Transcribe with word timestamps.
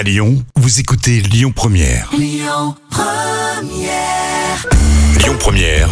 À 0.00 0.02
Lyon, 0.02 0.42
vous 0.56 0.80
écoutez 0.80 1.20
Lyon 1.20 1.52
Première. 1.54 2.10
Lyon 2.16 2.74
Première, 5.38 5.90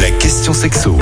la 0.00 0.10
question 0.12 0.52
sexo. 0.52 0.96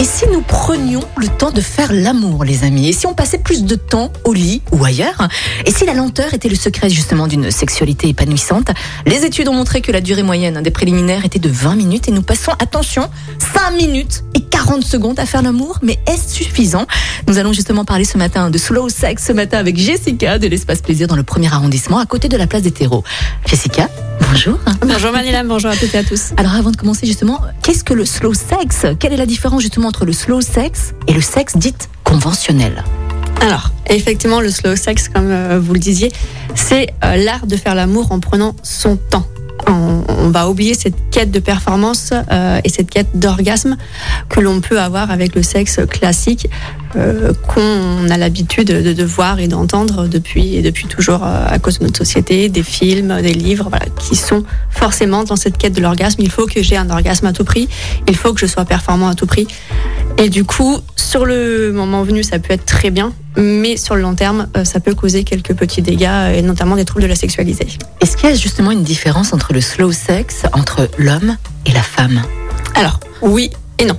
Et 0.00 0.04
si 0.04 0.26
nous 0.28 0.40
prenions 0.40 1.02
le 1.18 1.28
temps 1.28 1.50
de 1.50 1.60
faire 1.60 1.92
l'amour, 1.92 2.44
les 2.44 2.64
amis? 2.64 2.88
Et 2.88 2.94
si 2.94 3.06
on 3.06 3.12
passait 3.12 3.36
plus 3.36 3.64
de 3.64 3.74
temps 3.74 4.10
au 4.24 4.32
lit 4.32 4.62
ou 4.72 4.82
ailleurs? 4.86 5.28
Et 5.66 5.70
si 5.70 5.84
la 5.84 5.92
lenteur 5.92 6.32
était 6.32 6.48
le 6.48 6.54
secret 6.54 6.88
justement 6.88 7.26
d'une 7.26 7.50
sexualité 7.50 8.08
épanouissante? 8.08 8.70
Les 9.04 9.26
études 9.26 9.48
ont 9.48 9.54
montré 9.54 9.82
que 9.82 9.92
la 9.92 10.00
durée 10.00 10.22
moyenne 10.22 10.62
des 10.62 10.70
préliminaires 10.70 11.26
était 11.26 11.38
de 11.38 11.50
20 11.50 11.76
minutes 11.76 12.08
et 12.08 12.12
nous 12.12 12.22
passons, 12.22 12.52
attention, 12.52 13.10
5 13.54 13.72
minutes 13.72 14.24
et 14.34 14.40
40 14.64 14.84
secondes 14.84 15.18
à 15.18 15.24
faire 15.24 15.40
l'amour. 15.40 15.78
Mais 15.82 15.98
est-ce 16.06 16.34
suffisant? 16.34 16.86
Nous 17.26 17.38
allons 17.38 17.54
justement 17.54 17.86
parler 17.86 18.04
ce 18.04 18.18
matin 18.18 18.50
de 18.50 18.58
slow 18.58 18.90
sex 18.90 19.24
ce 19.26 19.32
matin 19.32 19.56
avec 19.56 19.78
Jessica 19.78 20.38
de 20.38 20.46
l'Espace 20.48 20.82
Plaisir 20.82 21.06
dans 21.06 21.16
le 21.16 21.22
premier 21.22 21.46
arrondissement 21.46 21.98
à 21.98 22.04
côté 22.04 22.28
de 22.28 22.36
la 22.36 22.46
place 22.46 22.60
des 22.60 22.70
terreaux. 22.70 23.02
Jessica, 23.46 23.88
bonjour. 24.28 24.58
Bonjour 24.82 25.12
Manila, 25.12 25.44
bonjour 25.44 25.70
à 25.70 25.76
toutes 25.76 25.94
et 25.94 25.98
à 25.98 26.04
tous. 26.04 26.32
Alors 26.36 26.54
avant 26.54 26.70
de 26.70 26.76
commencer 26.76 27.06
justement, 27.06 27.40
qu'est-ce 27.62 27.84
que 27.84 27.94
le 27.94 28.04
slow 28.04 28.34
sex? 28.34 28.84
Quelle 28.98 29.14
est 29.14 29.16
la 29.16 29.24
différence 29.24 29.62
justement 29.62 29.88
entre 29.88 30.04
le 30.04 30.12
slow 30.12 30.42
sex 30.42 30.92
et 31.06 31.14
le 31.14 31.22
sexe 31.22 31.56
dit 31.56 31.74
conventionnel? 32.04 32.84
Alors, 33.40 33.70
effectivement, 33.88 34.42
le 34.42 34.50
slow 34.50 34.76
sex, 34.76 35.08
comme 35.08 35.30
euh, 35.30 35.58
vous 35.58 35.72
le 35.72 35.78
disiez, 35.78 36.12
c'est 36.54 36.90
euh, 37.02 37.16
l'art 37.16 37.46
de 37.46 37.56
faire 37.56 37.74
l'amour 37.74 38.12
en 38.12 38.20
prenant 38.20 38.54
son 38.62 38.96
temps. 38.96 39.26
On, 39.66 40.30
va 40.30 40.48
oublier 40.48 40.74
cette 40.74 40.94
quête 41.10 41.32
de 41.32 41.40
performance 41.40 42.12
euh, 42.30 42.60
et 42.62 42.68
cette 42.68 42.88
quête 42.88 43.08
d'orgasme 43.14 43.76
que 44.28 44.38
l'on 44.38 44.60
peut 44.60 44.80
avoir 44.80 45.10
avec 45.10 45.34
le 45.34 45.42
sexe 45.42 45.80
classique 45.88 46.48
euh, 46.96 47.32
qu'on 47.46 48.08
a 48.10 48.16
l'habitude 48.16 48.68
de, 48.68 48.92
de 48.92 49.04
voir 49.04 49.38
et 49.38 49.48
d'entendre 49.48 50.06
depuis, 50.06 50.56
et 50.56 50.62
depuis 50.62 50.86
toujours 50.86 51.24
euh, 51.24 51.46
à 51.48 51.58
cause 51.58 51.78
de 51.78 51.84
notre 51.84 51.98
société, 51.98 52.48
des 52.48 52.62
films, 52.62 53.20
des 53.22 53.32
livres, 53.32 53.68
voilà, 53.70 53.86
qui 53.98 54.16
sont 54.16 54.44
forcément 54.70 55.24
dans 55.24 55.36
cette 55.36 55.56
quête 55.56 55.72
de 55.72 55.80
l'orgasme. 55.80 56.20
Il 56.20 56.30
faut 56.30 56.46
que 56.46 56.62
j'ai 56.62 56.76
un 56.76 56.90
orgasme 56.90 57.26
à 57.26 57.32
tout 57.32 57.44
prix, 57.44 57.68
il 58.08 58.16
faut 58.16 58.32
que 58.32 58.40
je 58.40 58.46
sois 58.46 58.64
performant 58.64 59.08
à 59.08 59.14
tout 59.14 59.26
prix. 59.26 59.46
Et 60.18 60.28
du 60.28 60.44
coup, 60.44 60.78
sur 60.96 61.26
le 61.26 61.72
moment 61.72 62.02
venu, 62.02 62.22
ça 62.22 62.38
peut 62.38 62.52
être 62.52 62.66
très 62.66 62.90
bien, 62.90 63.12
mais 63.36 63.76
sur 63.76 63.94
le 63.94 64.02
long 64.02 64.14
terme, 64.14 64.48
euh, 64.56 64.64
ça 64.64 64.80
peut 64.80 64.94
causer 64.94 65.24
quelques 65.24 65.54
petits 65.54 65.82
dégâts, 65.82 66.08
euh, 66.08 66.34
et 66.34 66.42
notamment 66.42 66.76
des 66.76 66.84
troubles 66.84 67.02
de 67.02 67.08
la 67.08 67.14
sexualité. 67.14 67.66
Est-ce 68.00 68.16
qu'il 68.16 68.28
y 68.28 68.32
a 68.32 68.34
justement 68.34 68.70
une 68.70 68.82
différence 68.82 69.32
entre 69.32 69.52
le 69.52 69.60
slow 69.60 69.92
sex, 69.92 70.42
entre 70.52 70.88
l'homme 70.98 71.36
et 71.66 71.72
la 71.72 71.82
femme? 71.82 72.22
Alors, 72.74 73.00
oui 73.22 73.50
et 73.80 73.86
non. 73.86 73.96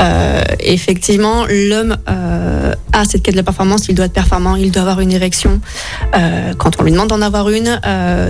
Euh, 0.00 0.42
effectivement, 0.58 1.46
l'homme 1.48 1.96
euh, 2.08 2.74
a 2.92 3.04
cette 3.04 3.22
quête 3.22 3.34
de 3.34 3.38
la 3.38 3.44
performance, 3.44 3.88
il 3.88 3.94
doit 3.94 4.06
être 4.06 4.12
performant, 4.12 4.56
il 4.56 4.72
doit 4.72 4.82
avoir 4.82 5.00
une 5.00 5.12
érection 5.12 5.60
euh, 6.16 6.52
quand 6.58 6.80
on 6.80 6.82
lui 6.82 6.90
demande 6.90 7.08
d'en 7.08 7.22
avoir 7.22 7.48
une 7.48 7.80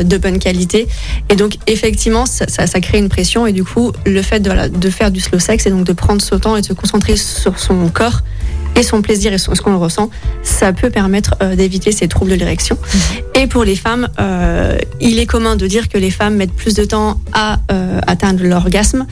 de 0.04 0.18
bonne 0.18 0.38
qualité. 0.38 0.86
Et 1.30 1.36
donc, 1.36 1.56
effectivement, 1.66 2.26
ça, 2.26 2.44
ça, 2.48 2.66
ça 2.66 2.80
crée 2.80 2.98
une 2.98 3.08
pression. 3.08 3.46
Et 3.46 3.52
du 3.52 3.64
coup, 3.64 3.92
le 4.04 4.20
fait 4.20 4.40
de, 4.40 4.90
faire 4.90 5.10
du 5.10 5.20
slow 5.20 5.38
sex 5.38 5.66
et 5.66 5.70
donc 5.70 5.84
de 5.84 5.92
prendre 5.94 6.20
ce 6.20 6.34
temps 6.34 6.56
et 6.56 6.60
de 6.60 6.66
se 6.66 6.74
concentrer 6.74 7.16
sur 7.16 7.58
son 7.58 7.88
corps 7.88 8.20
et 8.76 8.82
son 8.82 9.02
plaisir 9.02 9.32
et 9.32 9.38
son- 9.38 9.54
ce 9.54 9.60
qu'on 9.62 9.78
ressent, 9.78 10.10
ça 10.42 10.72
peut 10.72 10.90
permettre 10.90 11.34
euh, 11.42 11.56
d'éviter 11.56 11.92
ces 11.92 12.08
troubles 12.08 12.30
de 12.32 12.36
l'érection. 12.36 12.76
Et 13.34 13.46
pour 13.46 13.64
les 13.64 13.76
femmes, 13.76 14.08
euh, 14.20 14.78
il 15.00 15.18
est 15.18 15.26
commun 15.26 15.56
de 15.56 15.66
dire 15.66 15.88
que 15.88 15.98
les 15.98 16.10
femmes 16.10 16.36
mettent 16.36 16.52
plus 16.54 16.74
de 16.74 16.84
temps 16.84 17.20
à 17.32 17.58
euh, 17.70 18.00
atteindre 18.06 18.44
l'orgasme. 18.44 19.06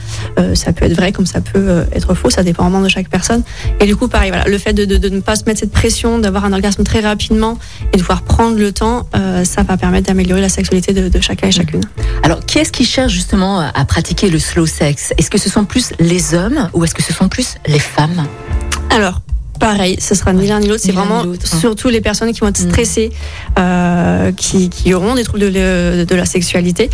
Ça 0.55 0.73
peut 0.73 0.85
être 0.85 0.95
vrai 0.95 1.11
comme 1.11 1.25
ça 1.25 1.41
peut 1.41 1.85
être 1.93 2.13
faux, 2.15 2.29
ça 2.29 2.43
dépend 2.43 2.63
vraiment 2.63 2.81
de 2.81 2.89
chaque 2.89 3.09
personne. 3.09 3.43
Et 3.79 3.85
du 3.85 3.95
coup, 3.95 4.07
pareil, 4.07 4.29
voilà, 4.31 4.45
le 4.45 4.57
fait 4.57 4.73
de, 4.73 4.85
de- 4.85 4.97
de 4.97 5.09
ne 5.09 5.19
pas 5.19 5.35
se 5.35 5.43
mettre 5.45 5.59
cette 5.59 5.71
pression, 5.71 6.19
d'avoir 6.19 6.45
un 6.45 6.53
orgasme 6.53 6.83
très 6.83 6.99
rapidement 7.01 7.57
et 7.93 7.97
de 7.97 8.01
pouvoir 8.01 8.21
prendre 8.23 8.57
le 8.57 8.71
temps, 8.71 9.07
ça 9.43 9.63
va 9.63 9.77
permettre 9.77 10.07
d'améliorer 10.07 10.41
la 10.41 10.49
sexualité 10.49 10.93
de, 10.93 11.09
de 11.09 11.21
chacun 11.21 11.47
et 11.47 11.51
chacune. 11.51 11.81
Alors, 12.23 12.39
qui 12.45 12.57
est-ce 12.59 12.71
qui 12.71 12.85
cherche 12.85 13.11
justement 13.13 13.59
à 13.59 13.71
à 13.73 13.85
pratiquer 13.85 14.29
le 14.29 14.37
slow 14.39 14.65
sex? 14.65 15.13
Est-ce 15.17 15.29
que 15.31 15.37
ce 15.37 15.49
sont 15.49 15.65
plus 15.65 15.91
les 15.99 16.33
hommes 16.35 16.69
ou 16.73 16.83
est-ce 16.83 16.93
que 16.93 17.01
ce 17.01 17.13
sont 17.13 17.29
plus 17.29 17.55
les 17.67 17.79
femmes? 17.79 18.25
Alors, 18.89 19.20
pareil, 19.61 19.95
ce 20.01 20.13
sera 20.15 20.33
ni 20.33 20.47
l'un 20.47 20.59
ni 20.59 20.67
l'autre. 20.67 20.81
C'est 20.83 20.91
vraiment 20.91 21.21
hein. 21.21 21.33
surtout 21.61 21.87
les 21.89 22.01
personnes 22.01 22.33
qui 22.33 22.41
vont 22.41 22.47
être 22.47 22.59
Mm. 22.65 22.69
stressées, 22.71 23.11
euh, 23.57 24.31
qui, 24.33 24.69
qui 24.69 24.93
auront 24.93 25.15
des 25.15 25.23
troubles 25.23 25.39
de, 25.39 25.47
le- 25.53 26.03
de 26.05 26.15
la 26.15 26.25
sexualité, 26.25 26.89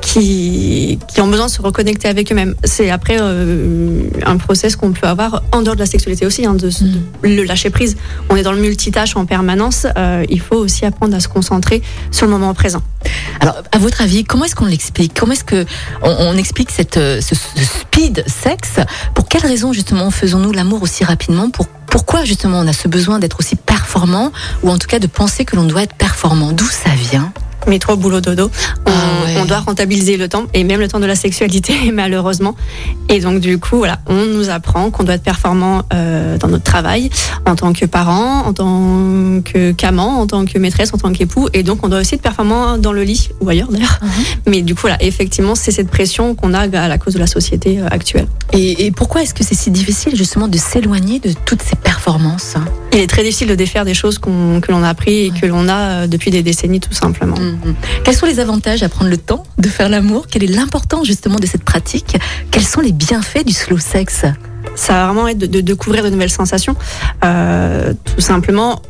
qui, 0.00 0.98
qui 1.12 1.20
ont 1.20 1.26
besoin 1.28 1.46
de 1.46 1.50
se 1.50 1.60
reconnecter 1.62 2.08
avec 2.08 2.30
eux-mêmes. 2.30 2.54
C'est 2.64 2.90
après 2.90 3.16
euh, 3.20 4.02
un 4.24 4.36
process 4.36 4.76
qu'on 4.76 4.92
peut 4.92 5.06
avoir 5.06 5.42
en 5.52 5.62
dehors 5.62 5.74
de 5.74 5.80
la 5.80 5.86
sexualité 5.86 6.26
aussi, 6.26 6.46
hein, 6.46 6.54
de, 6.54 6.68
Mm. 6.68 7.00
de 7.24 7.28
le 7.28 7.42
lâcher 7.44 7.70
prise. 7.70 7.96
On 8.28 8.36
est 8.36 8.42
dans 8.42 8.52
le 8.52 8.60
multitâche 8.60 9.16
en 9.16 9.24
permanence. 9.26 9.86
euh, 9.96 10.24
il 10.28 10.40
faut 10.40 10.56
aussi 10.56 10.84
apprendre 10.84 11.14
à 11.16 11.20
se 11.20 11.28
concentrer 11.28 11.82
sur 12.10 12.26
le 12.26 12.32
moment 12.32 12.52
présent. 12.54 12.82
Alors, 13.40 13.56
à 13.72 13.78
votre 13.78 14.02
avis, 14.02 14.24
comment 14.24 14.44
est-ce 14.44 14.54
qu'on 14.54 14.66
l'explique? 14.66 15.14
Comment 15.18 15.32
est-ce 15.32 15.44
que 15.44 15.64
on, 16.02 16.10
on 16.10 16.36
explique 16.36 16.70
cette, 16.70 16.94
ce, 16.96 17.20
ce 17.34 17.64
speed 17.64 18.22
sex 18.26 18.78
Pour 19.14 19.26
quelles 19.28 19.46
raisons 19.46 19.72
justement 19.72 20.10
faisons-nous 20.10 20.52
l'amour 20.52 20.82
aussi 20.82 21.02
rapidement 21.04 21.48
Pour 21.50 21.66
pourquoi 21.90 22.24
justement 22.24 22.60
on 22.60 22.66
a 22.66 22.72
ce 22.72 22.88
besoin 22.88 23.18
d'être 23.18 23.40
aussi 23.40 23.56
performant 23.56 24.32
ou 24.62 24.70
en 24.70 24.78
tout 24.78 24.86
cas 24.86 24.98
de 24.98 25.06
penser 25.06 25.44
que 25.44 25.56
l'on 25.56 25.64
doit 25.64 25.82
être 25.82 25.94
performant. 25.94 26.52
D'où 26.52 26.64
ça 26.64 26.90
vient? 26.90 27.32
Métro, 27.66 27.96
boulot, 27.96 28.20
dodo. 28.20 28.50
On, 28.86 28.90
Ah 28.90 29.24
ouais. 29.24 29.36
on 29.40 29.44
doit 29.44 29.60
rentabiliser 29.60 30.16
le 30.16 30.28
temps 30.28 30.44
et 30.54 30.64
même 30.64 30.80
le 30.80 30.88
temps 30.88 31.00
de 31.00 31.06
la 31.06 31.14
sexualité, 31.14 31.74
malheureusement. 31.92 32.56
Et 33.08 33.20
donc, 33.20 33.40
du 33.40 33.58
coup, 33.58 33.78
voilà, 33.78 34.00
on 34.06 34.26
nous 34.26 34.50
apprend 34.50 34.90
qu'on 34.90 35.04
doit 35.04 35.14
être 35.14 35.22
performant 35.22 35.82
euh, 35.92 36.38
dans 36.38 36.48
notre 36.48 36.64
travail, 36.64 37.10
en 37.46 37.54
tant 37.56 37.72
que 37.72 37.84
parent, 37.86 38.44
en 38.46 38.52
tant 38.52 39.40
que 39.42 39.72
qu'amant, 39.72 40.20
en 40.20 40.26
tant 40.26 40.44
que 40.44 40.58
maîtresse, 40.58 40.92
en 40.94 40.98
tant 40.98 41.12
qu'époux. 41.12 41.48
Et 41.52 41.62
donc, 41.62 41.84
on 41.84 41.88
doit 41.88 42.00
aussi 42.00 42.14
être 42.14 42.22
performant 42.22 42.78
dans 42.78 42.92
le 42.92 43.02
lit 43.02 43.30
ou 43.40 43.48
ailleurs 43.48 43.68
d'ailleurs. 43.70 44.00
Mais 44.46 44.62
du 44.62 44.74
coup, 44.74 44.82
voilà, 44.82 45.02
effectivement, 45.02 45.54
c'est 45.54 45.70
cette 45.72 45.88
pression 45.88 46.34
qu'on 46.34 46.54
a 46.54 46.60
à 46.60 46.88
la 46.88 46.98
cause 46.98 47.14
de 47.14 47.18
la 47.18 47.26
société 47.26 47.80
euh, 47.80 47.86
actuelle. 47.90 48.26
Et, 48.52 48.86
et 48.86 48.90
pourquoi 48.90 49.22
est-ce 49.22 49.34
que 49.34 49.44
c'est 49.44 49.54
si 49.54 49.70
difficile 49.70 50.16
justement 50.16 50.48
de 50.48 50.58
s'éloigner 50.58 51.20
de 51.20 51.32
toutes 51.44 51.62
ces 51.62 51.76
performances 51.76 52.56
Il 52.92 52.98
est 52.98 53.06
très 53.06 53.22
difficile 53.22 53.48
de 53.48 53.54
défaire 53.54 53.84
des 53.84 53.94
choses 53.94 54.18
qu'on 54.18 54.60
que 54.60 54.72
l'on 54.72 54.82
a 54.82 54.88
appris 54.88 55.26
et 55.26 55.30
que 55.30 55.46
l'on 55.46 55.68
a 55.68 55.74
euh, 55.74 56.06
depuis 56.06 56.30
des 56.30 56.42
décennies, 56.42 56.80
tout 56.80 56.92
simplement. 56.92 57.38
Mhm. 57.38 57.74
Quels 58.04 58.16
sont 58.16 58.26
les 58.26 58.40
avantages 58.40 58.82
à 58.82 58.88
prendre 58.88 59.10
le 59.10 59.16
temps 59.16 59.44
de 59.58 59.68
faire 59.68 59.88
l'amour? 59.88 60.26
Quelle 60.26 60.42
est 60.42 60.54
l'importance 60.54 61.06
justement 61.06 61.36
de 61.36 61.46
cette 61.46 61.64
pratique? 61.64 62.16
Quels 62.50 62.64
sont 62.64 62.80
les 62.80 62.92
bienfaits 62.92 63.44
du 63.46 63.52
slow 63.52 63.78
sex? 63.78 64.24
Ça 64.74 64.92
va 64.92 65.06
vraiment 65.06 65.28
être 65.28 65.38
de, 65.38 65.46
de 65.46 65.60
découvrir 65.60 66.02
de 66.04 66.10
nouvelles 66.10 66.30
sensations. 66.30 66.74
Euh, 67.24 67.92
tout 68.04 68.20
simplement, 68.20 68.82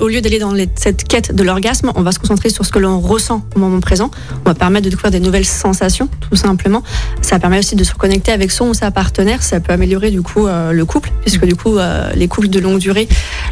au 0.00 0.08
lieu 0.08 0.20
d'aller 0.20 0.38
dans 0.38 0.54
cette 0.74 1.04
quête 1.04 1.34
de 1.34 1.42
l'orgasme, 1.42 1.92
on 1.94 2.02
va 2.02 2.12
se 2.12 2.18
concentrer 2.18 2.50
sur 2.50 2.64
ce 2.64 2.72
que 2.72 2.78
l'on 2.78 3.00
ressent 3.00 3.44
au 3.54 3.58
moment 3.58 3.80
présent. 3.80 4.10
On 4.44 4.48
va 4.48 4.54
permettre 4.54 4.84
de 4.84 4.90
découvrir 4.90 5.10
des 5.10 5.20
nouvelles 5.20 5.44
sensations, 5.44 6.08
tout 6.20 6.36
simplement. 6.36 6.82
Ça 7.20 7.38
permet 7.38 7.58
aussi 7.58 7.76
de 7.76 7.84
se 7.84 7.92
reconnecter 7.92 8.32
avec 8.32 8.50
son 8.50 8.68
ou 8.68 8.74
sa 8.74 8.90
partenaire. 8.90 9.42
Ça 9.42 9.60
peut 9.60 9.72
améliorer 9.72 10.10
du 10.10 10.22
coup 10.22 10.46
euh, 10.46 10.72
le 10.72 10.84
couple, 10.84 11.12
puisque 11.22 11.44
du 11.44 11.54
coup, 11.54 11.78
euh, 11.78 12.10
les 12.14 12.28
couples 12.28 12.48
de 12.48 12.58
longue 12.58 12.78
durée, 12.78 13.08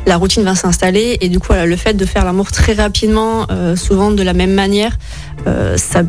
la 0.07 0.17
routine 0.17 0.43
va 0.43 0.55
s'installer. 0.55 1.19
Et 1.21 1.29
du 1.29 1.39
coup, 1.39 1.53
le 1.53 1.77
fait 1.77 1.95
de 1.95 2.05
faire 2.05 2.25
l'amour 2.25 2.51
très 2.53 2.73
rapidement, 2.73 3.47
euh, 3.51 3.77
souvent 3.77 4.11
de 4.11 4.23
la 4.23 4.33
même 4.33 4.53
manière, 4.53 4.99
ça 5.77 6.03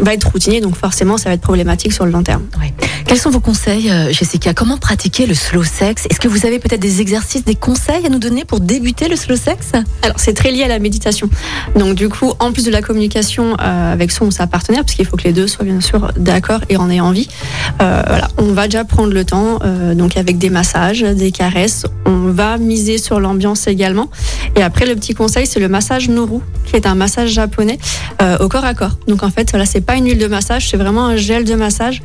va 0.00 0.14
être 0.14 0.30
routinier, 0.30 0.60
donc 0.60 0.76
forcément, 0.76 1.18
ça 1.18 1.28
va 1.28 1.34
être 1.34 1.42
problématique 1.42 1.92
sur 1.92 2.06
le 2.06 2.12
long 2.12 2.22
terme. 2.22 2.42
Quels 3.12 3.20
sont 3.20 3.28
vos 3.28 3.40
conseils, 3.40 3.90
euh, 3.90 4.10
Jessica 4.10 4.54
Comment 4.54 4.78
pratiquer 4.78 5.26
le 5.26 5.34
slow 5.34 5.62
sex? 5.64 6.06
Est-ce 6.08 6.18
que 6.18 6.28
vous 6.28 6.46
avez 6.46 6.58
peut-être 6.58 6.80
des 6.80 7.02
exercices, 7.02 7.44
des 7.44 7.54
conseils 7.54 8.06
à 8.06 8.08
nous 8.08 8.18
donner 8.18 8.46
pour 8.46 8.58
débuter 8.58 9.06
le 9.06 9.16
slow 9.16 9.36
sex? 9.36 9.72
Alors, 10.00 10.16
c'est 10.18 10.32
très 10.32 10.50
lié 10.50 10.62
à 10.62 10.68
la 10.68 10.78
méditation. 10.78 11.28
Donc, 11.76 11.94
du 11.94 12.08
coup, 12.08 12.32
en 12.38 12.52
plus 12.52 12.64
de 12.64 12.70
la 12.70 12.80
communication 12.80 13.54
euh, 13.60 13.92
avec 13.92 14.12
son 14.12 14.24
ou 14.24 14.30
sa 14.30 14.46
partenaire, 14.46 14.80
parce 14.80 14.94
qu'il 14.94 15.04
faut 15.04 15.18
que 15.18 15.24
les 15.24 15.34
deux 15.34 15.46
soient 15.46 15.66
bien 15.66 15.82
sûr 15.82 16.10
d'accord 16.16 16.60
et 16.70 16.78
en 16.78 16.88
aient 16.88 17.00
envie, 17.00 17.28
euh, 17.82 18.02
voilà, 18.06 18.28
on 18.38 18.54
va 18.54 18.64
déjà 18.64 18.82
prendre 18.84 19.12
le 19.12 19.26
temps, 19.26 19.58
euh, 19.62 19.94
donc 19.94 20.16
avec 20.16 20.38
des 20.38 20.48
massages, 20.48 21.02
des 21.02 21.32
caresses. 21.32 21.84
On 22.06 22.30
va 22.30 22.56
miser 22.56 22.96
sur 22.96 23.20
l'ambiance 23.20 23.66
également. 23.66 24.08
Et 24.56 24.62
après, 24.62 24.86
le 24.86 24.94
petit 24.94 25.12
conseil, 25.12 25.46
c'est 25.46 25.60
le 25.60 25.68
massage 25.68 26.08
Nouru, 26.08 26.40
qui 26.64 26.76
est 26.76 26.86
un 26.86 26.94
massage 26.94 27.28
japonais 27.28 27.78
euh, 28.22 28.38
au 28.38 28.48
corps 28.48 28.64
à 28.64 28.72
corps. 28.72 28.96
Donc, 29.06 29.22
en 29.22 29.30
fait, 29.30 29.50
voilà, 29.50 29.66
c'est 29.66 29.82
pas 29.82 29.96
une 29.96 30.06
huile 30.06 30.18
de 30.18 30.28
massage, 30.28 30.70
c'est 30.70 30.78
vraiment 30.78 31.04
un 31.04 31.16
gel 31.16 31.44
de 31.44 31.54
massage 31.54 32.00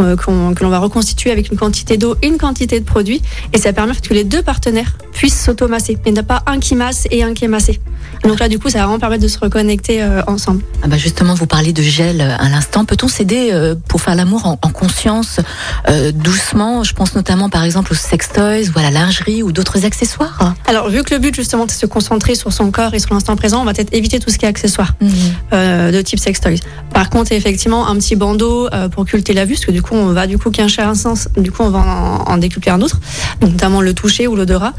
euh, 0.00 0.14
qu'on- 0.14 0.51
que 0.54 0.62
l'on 0.64 0.70
va 0.70 0.78
reconstituer 0.78 1.30
avec 1.30 1.50
une 1.50 1.58
quantité 1.58 1.96
d'eau 1.96 2.16
et 2.22 2.26
une 2.28 2.38
quantité 2.38 2.78
de 2.80 2.84
produit. 2.84 3.22
Et 3.52 3.58
ça 3.58 3.72
permet 3.72 3.92
que 3.94 4.14
les 4.14 4.24
deux 4.24 4.42
partenaires 4.42 4.96
puissent 5.12 5.40
s'automasser. 5.44 5.98
Il 6.06 6.12
n'y 6.12 6.18
en 6.18 6.22
a 6.22 6.24
pas 6.24 6.42
un 6.46 6.58
qui 6.58 6.74
masse 6.74 7.06
et 7.10 7.22
un 7.22 7.34
qui 7.34 7.44
est 7.44 7.48
massé. 7.48 7.80
Donc 8.24 8.38
là, 8.40 8.48
du 8.48 8.58
coup, 8.58 8.68
ça 8.70 8.78
va 8.78 8.84
vraiment 8.84 8.98
permettre 9.00 9.22
de 9.22 9.28
se 9.28 9.38
reconnecter 9.38 10.02
euh, 10.02 10.22
ensemble. 10.26 10.62
ah 10.82 10.88
bah 10.88 10.96
Justement, 10.96 11.34
vous 11.34 11.46
parlez 11.46 11.72
de 11.72 11.82
gel 11.82 12.20
euh, 12.20 12.36
à 12.38 12.48
l'instant. 12.48 12.84
Peut-on 12.84 13.08
s'aider 13.08 13.50
euh, 13.52 13.74
pour 13.88 14.00
faire 14.00 14.14
l'amour 14.14 14.46
en, 14.46 14.58
en 14.62 14.68
conscience, 14.70 15.40
euh, 15.88 16.12
doucement? 16.12 16.82
Je 16.84 16.94
pense 16.94 17.14
notamment 17.14 17.48
par 17.50 17.64
exemple 17.64 17.92
aux 17.92 17.96
sextoys 17.96 18.70
ou 18.74 18.78
à 18.78 18.82
la 18.82 18.90
lingerie 18.90 19.42
ou 19.42 19.52
d'autres 19.52 19.84
accessoires. 19.84 20.54
Alors, 20.66 20.88
vu 20.88 21.02
que 21.02 21.12
le 21.14 21.20
but, 21.20 21.34
justement, 21.34 21.66
c'est 21.68 21.76
de 21.76 21.80
se 21.80 21.86
concentrer 21.86 22.34
sur 22.34 22.52
son 22.52 22.70
corps 22.70 22.94
et 22.94 22.98
sur 22.98 23.12
l'instant 23.14 23.36
présent, 23.36 23.60
on 23.60 23.64
va 23.64 23.74
peut-être 23.74 23.92
éviter 23.94 24.18
tout 24.18 24.30
ce 24.30 24.38
qui 24.38 24.44
est 24.44 24.48
accessoire 24.48 24.92
Mhm. 25.00 25.10
Euh, 25.52 25.90
de 25.90 26.00
type 26.02 26.18
sextoys. 26.18 26.60
Par 26.92 27.10
contre, 27.10 27.32
effectivement, 27.32 27.88
un 27.88 27.96
petit 27.96 28.16
bandeau 28.16 28.68
euh, 28.72 28.88
pour 28.88 29.04
culter 29.04 29.32
la 29.32 29.44
vue, 29.44 29.54
parce 29.54 29.66
que 29.66 29.72
du 29.72 29.82
coup, 29.82 29.94
on 29.94 30.12
va 30.12 30.26
du 30.26 30.38
coup 30.38 30.50
quincher 30.50 30.82
un 30.82 30.94
sens, 30.94 31.28
du 31.36 31.52
coup, 31.52 31.62
on 31.62 31.70
va 31.70 31.80
en, 31.80 32.32
en 32.32 32.36
décupler 32.38 32.70
un 32.72 32.80
autre, 32.80 33.00
notamment 33.40 33.80
le 33.80 33.94
toucher 33.94 34.26
ou 34.26 34.36
l'odorat. 34.36 34.72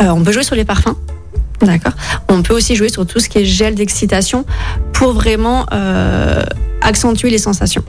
Euh, 0.00 0.08
on 0.08 0.22
peut 0.22 0.32
jouer 0.32 0.44
sur 0.44 0.56
les 0.56 0.64
parfums. 0.64 0.96
D'accord. 1.62 1.92
On 2.28 2.42
peut 2.42 2.54
aussi 2.54 2.74
jouer 2.74 2.88
sur 2.88 3.06
tout 3.06 3.20
ce 3.20 3.28
qui 3.28 3.38
est 3.38 3.44
gel 3.44 3.74
d'excitation 3.74 4.46
pour 5.00 5.14
vraiment 5.14 5.64
euh, 5.72 6.44
accentuer 6.82 7.30
les 7.30 7.38
sensations. 7.38 7.82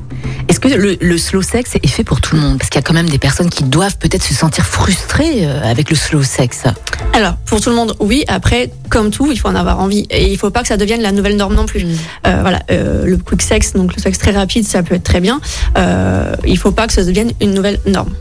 Est-ce 0.48 0.62
que 0.62 0.70
le, 0.70 0.96
le 1.02 1.18
slow 1.18 1.42
sex 1.42 1.76
est 1.76 1.86
fait 1.86 2.06
pour 2.06 2.22
tout 2.22 2.36
le 2.36 2.42
monde? 2.42 2.58
Parce 2.58 2.70
qu'il 2.70 2.80
y 2.80 2.84
a 2.86 2.88
quand 2.88 2.94
même 2.94 3.10
des 3.10 3.18
personnes 3.18 3.50
qui 3.50 3.66
doivent 3.66 3.98
peut-être 3.98 4.24
se 4.24 4.34
sentir 4.34 4.66
frustrées 4.66 5.46
euh, 5.46 5.62
avec 5.70 5.90
le 5.90 5.98
slow 5.98 6.24
sex. 6.24 6.64
Alors, 7.12 7.36
pour 7.46 7.60
tout 7.60 7.70
le 7.70 7.76
monde, 7.76 7.98
oui. 8.00 8.24
Après, 8.30 8.72
comme 8.88 9.12
tout, 9.12 9.30
il 9.30 9.38
faut 9.38 9.50
en 9.50 9.56
avoir 9.56 9.82
envie. 9.82 10.08
Et 10.10 10.32
il 10.32 10.38
faut 10.38 10.52
pas 10.52 10.62
que 10.62 10.70
ça 10.70 10.78
devienne 10.78 11.02
la 11.02 11.12
nouvelle 11.12 11.36
norme 11.36 11.54
non 11.54 11.66
plus. 11.66 11.86
Euh, 12.26 12.38
voilà, 12.40 12.62
euh, 12.72 13.06
le 13.06 13.18
quick 13.18 13.42
sex, 13.42 13.74
donc 13.74 13.94
le 13.94 14.02
sexe 14.02 14.18
très 14.18 14.32
rapide, 14.32 14.66
ça 14.66 14.82
peut 14.82 14.96
être 14.96 15.04
très 15.04 15.20
bien. 15.20 15.42
Euh, 15.78 16.34
il 16.48 16.58
faut 16.58 16.72
pas 16.72 16.88
que 16.88 16.94
ça 16.94 17.04
devienne 17.04 17.34
une 17.42 17.54
nouvelle 17.54 17.82
norme. 17.88 18.14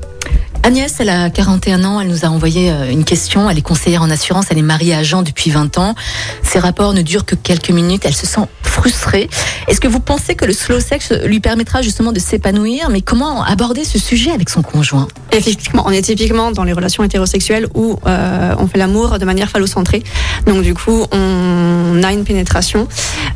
Agnès, 0.62 0.95
elle 1.01 1.09
a 1.09 1.31
41 1.31 1.85
ans, 1.85 2.01
elle 2.03 2.09
nous 2.09 2.27
a 2.27 2.29
envoyé 2.29 2.71
euh, 2.71 2.91
une 2.91 3.05
question, 3.05 3.49
elle 3.49 3.57
est 3.57 3.62
conseillère 3.62 4.03
en 4.03 4.11
assurance, 4.11 4.47
elle 4.51 4.59
est 4.59 4.62
mariée 4.62 4.95
à 4.95 5.03
Jean 5.03 5.23
depuis 5.23 5.51
20 5.51 5.79
ans. 5.79 5.95
Ses 6.43 6.59
rapports 6.59 6.93
ne 6.93 7.01
durent 7.01 7.25
que 7.25 7.35
quelques 7.35 7.71
minutes, 7.71 8.03
elle 8.05 8.15
se 8.15 8.27
sent 8.27 8.47
frustrée. 8.62 9.29
Est-ce 9.69 9.81
que 9.81 9.89
vous 9.89 10.01
pensez 10.01 10.35
que 10.35 10.45
le 10.45 10.53
slow 10.53 10.81
sex 10.81 11.12
lui 11.25 11.41
permettra 11.41 11.83
justement 11.83 12.12
de 12.12 12.21
s'épanouir? 12.21 12.89
Mais 12.91 13.01
comment 13.01 13.43
aborder 13.43 13.85
ce 13.85 13.99
sujet 13.99 14.31
avec 14.31 14.49
son 14.51 14.62
conjoint? 14.62 15.09
Effectivement, 15.33 15.83
on 15.87 15.91
est 15.91 16.03
typiquement 16.03 16.51
dans 16.51 16.65
les 16.65 16.73
relations 16.73 17.03
hétérosexuelles 17.03 17.67
où 17.75 17.99
euh, 18.07 18.55
on 18.59 18.67
fait 18.67 18.79
l'amour 18.79 19.19
de 19.19 19.25
manière 19.25 19.49
phallocentrée. 19.49 20.03
Donc 20.47 20.62
du 20.62 20.75
coup, 20.75 21.07
on 21.11 22.03
a 22.03 22.12
une 22.12 22.25
pénétration 22.25 22.87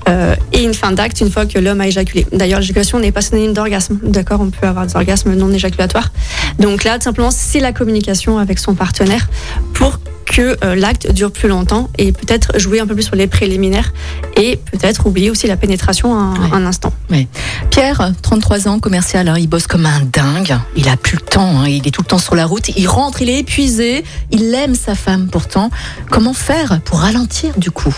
euh, 0.09 0.35
et 0.53 0.63
une 0.63 0.75
fin 0.75 0.93
d'acte 0.93 1.21
une 1.21 1.31
fois 1.31 1.47
que 1.47 1.59
l'homme 1.59 1.81
a 1.81 1.89
éjaculé. 1.89 2.27
D'ailleurs, 2.33 2.61
l'éjaculation 2.61 2.99
n'est 3.01 3.13
pas 3.13 3.23
synonyme 3.23 3.55
d'orgasme. 3.55 3.99
D'accord, 4.03 4.41
on 4.41 4.51
peut 4.51 4.67
avoir 4.67 4.87
des 4.87 4.95
orgasmes 4.95 5.35
non 5.35 5.51
éjaculatoires. 5.53 6.11
Donc 6.59 6.85
là, 6.85 6.99
simplement, 7.15 7.31
c'est 7.31 7.61
la 7.61 7.73
communication 7.73 8.39
avec 8.39 8.59
son 8.59 8.75
partenaire 8.75 9.29
pour 9.73 10.01
que 10.27 10.57
euh, 10.65 10.75
l'acte 10.75 11.13
dure 11.13 11.31
plus 11.31 11.49
longtemps 11.49 11.89
et 11.97 12.11
peut-être 12.11 12.59
jouer 12.59 12.81
un 12.81 12.87
peu 12.89 12.95
plus 12.95 13.05
sur 13.05 13.15
les 13.15 13.29
préliminaires 13.29 13.93
et 14.37 14.57
peut-être 14.57 15.07
oublier 15.07 15.31
aussi 15.31 15.47
la 15.47 15.57
pénétration 15.57 16.19
un, 16.19 16.33
Ouais. 16.35 16.49
un 16.53 16.67
instant. 16.67 16.93
Pierre, 17.71 18.11
33 18.23 18.67
ans, 18.67 18.81
commercial, 18.81 19.29
hein, 19.29 19.37
il 19.39 19.47
bosse 19.49 19.69
comme 19.69 19.87
un 19.87 20.01
dingue. 20.01 20.59
Il 20.75 20.89
a 20.89 20.97
plus 20.97 21.19
le 21.19 21.23
temps, 21.25 21.61
hein, 21.61 21.69
il 21.69 21.87
est 21.87 21.93
tout 21.93 22.03
le 22.03 22.09
temps 22.09 22.19
sur 22.19 22.35
la 22.35 22.47
route. 22.47 22.69
Il 22.77 22.89
rentre, 22.89 23.23
il 23.23 23.31
est 23.31 23.39
épuisé. 23.39 24.03
Il 24.33 24.53
aime 24.55 24.75
sa 24.75 24.97
femme 24.97 25.29
pourtant. 25.31 25.71
Comment 26.11 26.33
faire 26.35 26.81
pour 26.85 26.99
ralentir 27.01 27.53
du 27.57 27.71
coup? 27.71 27.95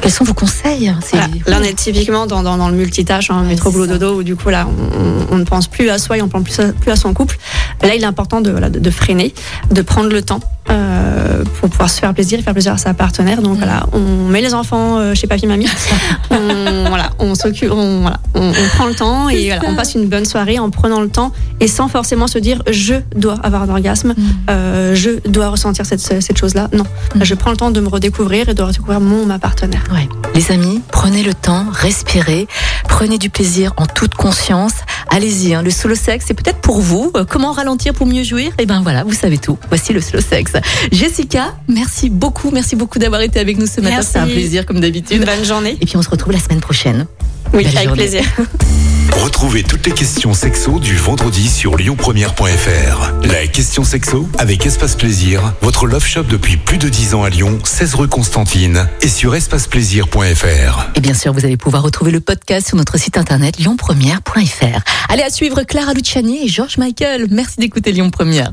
Quels 0.00 0.12
sont 0.12 0.24
vos 0.24 0.34
conseils 0.34 0.94
Voilà. 1.12 1.28
Là, 1.46 1.58
on 1.60 1.64
est 1.64 1.72
typiquement 1.72 2.26
dans, 2.26 2.42
dans, 2.42 2.58
dans 2.58 2.68
le 2.68 2.76
multitâche, 2.76 3.30
hein, 3.30 3.42
métro, 3.42 3.70
c'est 3.70 3.76
boulot, 3.76 3.86
dodo, 3.86 4.18
où 4.18 4.22
du 4.22 4.36
coup, 4.36 4.50
là, 4.50 4.68
on, 4.68 5.34
on 5.34 5.38
ne 5.38 5.44
pense 5.44 5.66
plus 5.66 5.88
à 5.88 5.98
soi 5.98 6.18
et 6.18 6.22
on 6.22 6.26
ne 6.26 6.30
pense 6.30 6.42
plus 6.44 6.60
à, 6.60 6.72
plus 6.74 6.90
à 6.90 6.96
son 6.96 7.14
couple. 7.14 7.38
Là, 7.82 7.94
il 7.94 8.02
est 8.02 8.06
important 8.06 8.40
de, 8.40 8.50
voilà, 8.50 8.70
de, 8.70 8.78
de 8.78 8.90
freiner, 8.90 9.34
de 9.70 9.82
prendre 9.82 10.08
le 10.10 10.22
temps 10.22 10.40
euh, 10.70 11.44
pour 11.60 11.68
pouvoir 11.68 11.90
se 11.90 12.00
faire 12.00 12.14
plaisir 12.14 12.38
et 12.38 12.42
faire 12.42 12.52
plaisir 12.54 12.72
à 12.72 12.78
sa 12.78 12.94
partenaire. 12.94 13.42
Donc 13.42 13.56
voilà, 13.58 13.86
on 13.92 14.28
met 14.28 14.40
les 14.40 14.54
enfants 14.54 14.98
euh, 14.98 15.14
chez 15.14 15.26
papy, 15.26 15.46
mamie. 15.46 15.66
on, 16.30 16.86
voilà, 16.88 17.10
on 17.18 17.34
s'occupe, 17.34 17.70
on, 17.70 18.00
voilà, 18.00 18.18
on, 18.34 18.48
on 18.48 18.68
prend 18.76 18.86
le 18.86 18.94
temps 18.94 19.28
et 19.28 19.46
voilà, 19.48 19.62
on 19.66 19.74
passe 19.74 19.94
une 19.94 20.08
bonne 20.08 20.24
soirée 20.24 20.58
en 20.58 20.70
prenant 20.70 21.00
le 21.00 21.08
temps 21.08 21.32
et 21.60 21.68
sans 21.68 21.88
forcément 21.88 22.26
se 22.26 22.38
dire 22.38 22.62
je 22.70 22.94
dois 23.14 23.34
avoir 23.42 23.62
un 23.62 23.68
orgasme, 23.68 24.14
euh, 24.50 24.94
je 24.94 25.10
dois 25.28 25.48
ressentir 25.48 25.84
cette, 25.84 26.00
cette 26.00 26.38
chose-là. 26.38 26.68
Non, 26.72 26.84
Mm. 27.14 27.22
je 27.24 27.34
prends 27.34 27.50
le 27.50 27.56
temps 27.56 27.70
de 27.70 27.80
me 27.80 27.88
redécouvrir 27.88 28.48
et 28.48 28.54
de 28.54 28.62
redécouvrir 28.62 28.98
mon 29.00 29.26
ma 29.26 29.38
partenaire. 29.38 29.82
Ouais. 29.92 30.08
Les 30.34 30.50
amis, 30.50 30.80
prenez 30.90 31.22
le 31.22 31.34
temps, 31.34 31.66
respirez, 31.70 32.48
prenez 32.94 33.18
du 33.18 33.28
plaisir 33.28 33.72
en 33.76 33.86
toute 33.86 34.14
conscience. 34.14 34.70
Allez-y, 35.10 35.52
hein, 35.52 35.62
le 35.62 35.70
slow 35.70 35.96
sex, 35.96 36.26
c'est 36.28 36.34
peut-être 36.34 36.60
pour 36.60 36.80
vous. 36.80 37.10
Euh, 37.16 37.24
Comment 37.28 37.50
ralentir 37.50 37.92
pour 37.92 38.06
mieux 38.06 38.22
jouir? 38.22 38.52
Eh 38.58 38.66
ben 38.66 38.82
voilà, 38.82 39.02
vous 39.02 39.12
savez 39.12 39.36
tout. 39.36 39.58
Voici 39.68 39.92
le 39.92 40.00
slow 40.00 40.20
sex. 40.20 40.52
Jessica, 40.92 41.56
merci 41.66 42.08
beaucoup, 42.08 42.52
merci 42.52 42.76
beaucoup 42.76 43.00
d'avoir 43.00 43.20
été 43.22 43.40
avec 43.40 43.58
nous 43.58 43.66
ce 43.66 43.80
matin. 43.80 44.00
C'est 44.02 44.18
un 44.20 44.26
plaisir 44.26 44.64
comme 44.64 44.78
d'habitude. 44.78 45.16
Une 45.16 45.24
bonne 45.24 45.44
journée. 45.44 45.76
Et 45.80 45.86
puis 45.86 45.96
on 45.96 46.02
se 46.02 46.08
retrouve 46.08 46.32
la 46.34 46.38
semaine 46.38 46.60
prochaine. 46.60 47.06
Oui, 47.52 47.64
Belle 47.64 47.76
avec 47.76 47.88
journée. 47.88 48.02
plaisir. 48.04 48.22
Retrouvez 49.22 49.62
toutes 49.62 49.86
les 49.86 49.92
questions 49.92 50.34
sexo 50.34 50.78
du 50.78 50.96
vendredi 50.96 51.48
sur 51.48 51.76
lyonpremière.fr. 51.76 53.12
La 53.22 53.46
question 53.46 53.84
sexo 53.84 54.28
avec 54.38 54.66
Espace 54.66 54.96
Plaisir, 54.96 55.54
votre 55.62 55.86
love 55.86 56.04
shop 56.04 56.24
depuis 56.24 56.56
plus 56.56 56.78
de 56.78 56.88
10 56.88 57.14
ans 57.14 57.22
à 57.22 57.30
Lyon, 57.30 57.58
16 57.62 57.94
rue 57.94 58.08
Constantine 58.08 58.88
et 59.02 59.08
sur 59.08 59.34
espaceplaisir.fr. 59.34 60.90
Et 60.94 61.00
bien 61.00 61.14
sûr, 61.14 61.32
vous 61.32 61.44
allez 61.44 61.56
pouvoir 61.56 61.82
retrouver 61.82 62.10
le 62.10 62.20
podcast 62.20 62.66
sur 62.68 62.76
notre 62.76 62.98
site 62.98 63.16
internet 63.16 63.58
lyonpremière.fr. 63.58 64.80
Allez 65.08 65.22
à 65.22 65.30
suivre 65.30 65.62
Clara 65.62 65.94
Luciani 65.94 66.44
et 66.44 66.48
George 66.48 66.78
Michael. 66.78 67.28
Merci 67.30 67.56
d'écouter 67.58 67.92
Lyon 67.92 68.10
Première. 68.10 68.52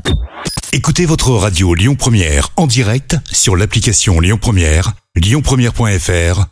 Écoutez 0.72 1.06
votre 1.06 1.30
radio 1.32 1.74
Lyon 1.74 1.96
Première 1.96 2.50
en 2.56 2.66
direct 2.66 3.16
sur 3.30 3.56
l'application 3.56 4.20
Lyon 4.20 4.38
Première, 4.40 4.92
lyonpremière.fr 5.16 6.51